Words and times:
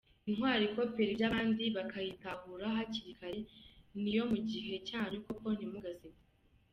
Intwari 0.29 0.63
ikopera 0.69 1.09
iby’abandi 1.13 1.63
bakayitahura 1.75 2.65
hakiri 2.75 3.11
kare, 3.19 3.41
Ni 4.01 4.07
iyo 4.11 4.23
mu 4.31 4.37
gihe 4.49 4.73
cyanyu 4.87 5.17
koko 5.25 5.47
ntimugasekwe. 5.55 6.23